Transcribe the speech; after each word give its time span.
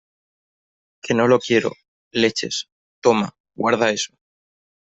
que 1.03 1.13
no 1.13 1.27
lo 1.27 1.37
quiero, 1.39 1.73
leches. 2.11 2.71
toma, 3.01 3.35
guarda 3.53 3.91
eso. 3.91 4.15